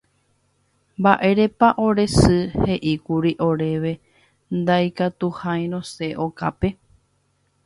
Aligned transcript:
Mba'érepa 1.01 1.67
ore 1.85 2.05
sy 2.19 2.37
he'íkuri 2.63 3.33
oréve 3.49 3.93
ndaikatuiha 4.57 5.53
rosẽ 5.71 6.09
okápe 6.25 6.69